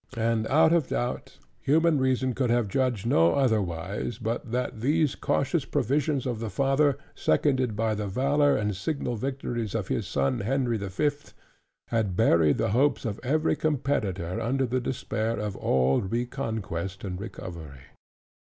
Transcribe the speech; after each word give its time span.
And 0.17 0.47
out 0.47 0.73
of 0.73 0.87
doubt, 0.87 1.37
human 1.61 1.99
reason 1.99 2.33
could 2.33 2.49
have 2.49 2.67
judged 2.69 3.05
no 3.05 3.35
otherwise, 3.35 4.17
but 4.17 4.49
that 4.51 4.79
these 4.81 5.13
cautious 5.13 5.63
provisions 5.63 6.25
of 6.25 6.39
the 6.39 6.49
father, 6.49 6.97
seconded 7.13 7.75
by 7.75 7.93
the 7.93 8.07
valor 8.07 8.57
and 8.57 8.75
signal 8.75 9.15
victories 9.15 9.75
of 9.75 9.89
his 9.89 10.07
son 10.07 10.39
Henry 10.39 10.77
the 10.79 10.89
Fifth, 10.89 11.35
had 11.89 12.15
buried 12.15 12.57
the 12.57 12.69
hopes 12.71 13.05
of 13.05 13.19
every 13.21 13.55
competitor, 13.55 14.41
under 14.41 14.65
the 14.65 14.81
despair 14.81 15.37
of 15.37 15.55
all 15.57 16.01
reconquest 16.01 17.03
and 17.03 17.21
recovery. 17.21 17.81